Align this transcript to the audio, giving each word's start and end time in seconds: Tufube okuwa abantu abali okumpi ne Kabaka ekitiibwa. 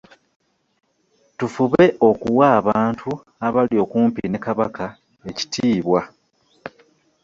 Tufube 1.37 1.83
okuwa 2.09 2.45
abantu 2.59 3.09
abali 3.45 3.75
okumpi 3.83 4.23
ne 4.27 4.39
Kabaka 4.45 4.85
ekitiibwa. 5.29 6.01